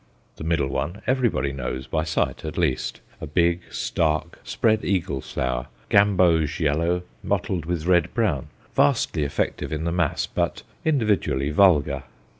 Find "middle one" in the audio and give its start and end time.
0.43-1.03